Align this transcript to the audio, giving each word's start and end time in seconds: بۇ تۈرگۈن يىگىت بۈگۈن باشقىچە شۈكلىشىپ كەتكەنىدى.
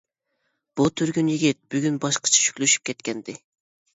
بۇ 0.79 0.85
تۈرگۈن 1.01 1.27
يىگىت 1.33 1.59
بۈگۈن 1.75 2.01
باشقىچە 2.05 2.41
شۈكلىشىپ 2.45 2.87
كەتكەنىدى. 2.91 3.37